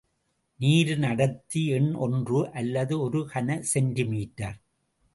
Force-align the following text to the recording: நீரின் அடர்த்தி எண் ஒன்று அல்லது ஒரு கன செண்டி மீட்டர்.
நீரின் 0.59 1.03
அடர்த்தி 1.03 1.61
எண் 1.67 1.91
ஒன்று 2.05 2.41
அல்லது 2.51 2.99
ஒரு 2.99 3.21
கன 3.33 3.61
செண்டி 3.73 4.07
மீட்டர். 4.07 4.57